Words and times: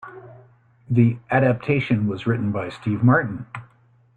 The 0.89 1.19
adaptation 1.29 2.07
was 2.07 2.25
written 2.25 2.51
by 2.51 2.69
Steve 2.69 3.03
Martin. 3.03 3.45